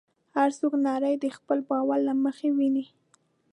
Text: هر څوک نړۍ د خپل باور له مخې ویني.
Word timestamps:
هر 0.35 0.49
څوک 0.59 0.73
نړۍ 0.87 1.15
د 1.19 1.25
خپل 1.37 1.57
باور 1.69 1.99
له 2.07 2.13
مخې 2.23 2.47
ویني. 2.57 2.85